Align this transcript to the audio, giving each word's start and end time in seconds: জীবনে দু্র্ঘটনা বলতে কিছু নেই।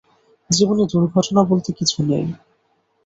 জীবনে 0.49 0.83
দু্র্ঘটনা 0.91 1.41
বলতে 1.43 1.69
কিছু 1.79 1.97
নেই। 2.03 2.25